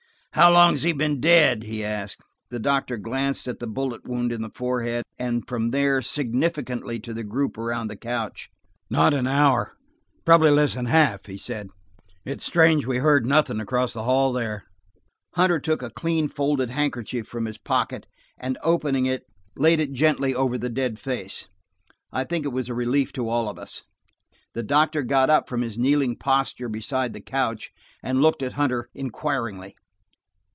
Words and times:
"How 0.33 0.49
long 0.49 0.71
has 0.75 0.83
he 0.83 0.93
been 0.93 1.19
dead?" 1.19 1.63
he 1.63 1.83
asked. 1.83 2.23
The 2.51 2.57
doctor 2.57 2.95
glanced 2.95 3.49
at 3.49 3.59
the 3.59 3.67
bullet 3.67 4.07
wound 4.07 4.31
in 4.31 4.41
the 4.41 4.49
forehead, 4.49 5.03
and 5.19 5.45
from 5.45 5.71
there 5.71 6.01
significantly 6.01 7.01
to 7.01 7.13
the 7.13 7.25
group 7.25 7.57
around 7.57 7.89
the 7.89 7.97
couch. 7.97 8.49
"Not 8.89 9.13
an 9.13 9.27
hour–probably 9.27 10.51
less 10.51 10.73
than 10.75 10.85
half," 10.85 11.25
he 11.25 11.37
said. 11.37 11.67
"It's 12.23 12.45
strange 12.45 12.85
we 12.85 12.99
heard 12.99 13.25
nothing, 13.25 13.59
across 13.59 13.91
the 13.91 14.03
hall 14.03 14.31
there." 14.31 14.63
Hunter 15.35 15.59
took 15.59 15.83
a 15.83 15.89
clean 15.89 16.29
folded 16.29 16.69
handkerchief 16.69 17.27
from 17.27 17.43
his 17.43 17.57
pocket 17.57 18.07
and 18.37 18.57
opening 18.63 19.05
it 19.05 19.25
laid 19.57 19.81
it 19.81 19.91
gently 19.91 20.33
over 20.33 20.57
the 20.57 20.69
dead 20.69 20.97
face. 20.97 21.49
I 22.13 22.23
think 22.23 22.45
it 22.45 22.53
was 22.53 22.69
a 22.69 22.73
relief 22.73 23.11
to 23.13 23.27
all 23.27 23.49
of 23.49 23.59
us. 23.59 23.83
The 24.53 24.63
doctor 24.63 25.03
got 25.03 25.29
up 25.29 25.49
from 25.49 25.59
his 25.61 25.77
kneeling 25.77 26.15
posture 26.15 26.69
beside 26.69 27.11
the 27.11 27.19
couch, 27.19 27.71
and 28.01 28.21
looked 28.21 28.41
at 28.41 28.53
Hunter 28.53 28.87
inquiringly. 28.95 29.75